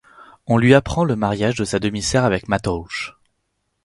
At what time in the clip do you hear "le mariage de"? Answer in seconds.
1.03-1.63